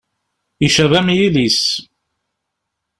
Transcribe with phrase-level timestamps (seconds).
[0.65, 1.59] Icab am yilis.